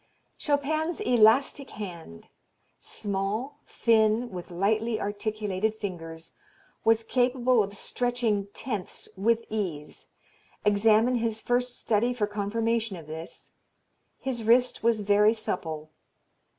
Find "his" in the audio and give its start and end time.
11.19-11.39, 14.17-14.43